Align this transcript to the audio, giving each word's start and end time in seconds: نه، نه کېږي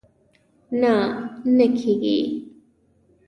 نه، 0.81 0.95
نه 1.57 1.65
کېږي 1.77 2.19